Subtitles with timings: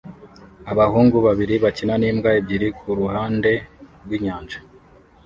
[0.71, 3.51] Abahungu babiri bakina n'imbwa ebyiri kuruhande
[4.03, 4.59] rwinyanja